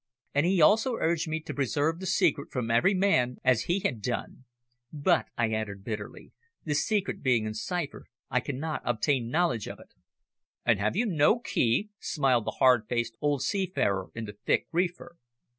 "and 0.33 0.47
he 0.47 0.59
also 0.59 0.95
urged 0.95 1.27
me 1.27 1.39
to 1.39 1.53
preserve 1.53 1.99
the 1.99 2.07
secret 2.07 2.51
from 2.51 2.71
every 2.71 2.95
man 2.95 3.37
as 3.43 3.65
he 3.65 3.81
had 3.81 4.01
done. 4.01 4.45
But," 4.91 5.27
I 5.37 5.51
added 5.53 5.83
bitterly, 5.83 6.31
"the 6.65 6.73
secret 6.73 7.21
being 7.21 7.45
in 7.45 7.53
cipher 7.53 8.05
I 8.27 8.39
cannot 8.39 8.81
obtain 8.83 9.29
knowledge 9.29 9.67
of 9.67 9.79
it." 9.79 9.93
"And 10.65 10.79
have 10.79 10.95
you 10.95 11.05
no 11.05 11.37
key?" 11.37 11.89
smiled 11.99 12.45
the 12.45 12.55
hard 12.57 12.87
faced 12.89 13.15
old 13.21 13.43
seafarer 13.43 14.07
in 14.15 14.25
the 14.25 14.33
thick 14.33 14.65
reefer. 14.71 15.17